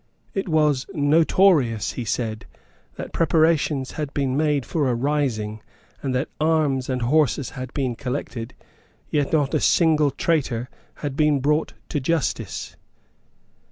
[0.33, 2.47] It was notorious, he said,
[2.95, 5.61] that preparations had been made for a rising,
[6.01, 8.55] and that arms and horses had been collected;
[9.11, 10.71] yet not a single traitor
[11.05, 12.75] had been brought to justice.